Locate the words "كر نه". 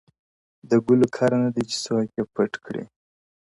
1.15-1.49